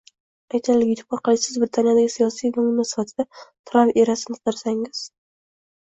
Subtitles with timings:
[0.57, 5.05] Aytaylik, YouTube orqali siz Britaniyadagi siyosiy namuna sifatida Tramp erasini qidirsangiz.